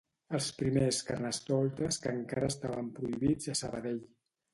Els 0.35 0.45
primers 0.59 1.01
carnestoltes 1.09 1.99
que 2.05 2.13
encara 2.13 2.49
estaven 2.53 2.89
prohibits 2.97 3.53
a 3.55 3.59
Sabadell 3.61 4.01